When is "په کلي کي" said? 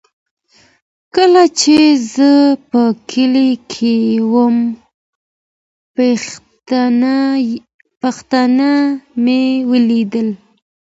2.69-3.95